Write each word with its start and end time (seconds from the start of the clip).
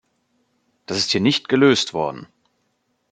Das 0.87 0.97
ist 0.97 1.11
hier 1.11 1.21
nicht 1.21 1.47
gelöst 1.47 1.93
worden. 1.93 2.25